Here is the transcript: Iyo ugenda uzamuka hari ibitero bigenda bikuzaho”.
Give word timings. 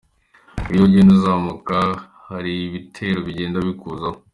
Iyo 0.71 0.81
ugenda 0.87 1.11
uzamuka 1.17 1.77
hari 2.29 2.51
ibitero 2.67 3.19
bigenda 3.27 3.57
bikuzaho”. 3.67 4.17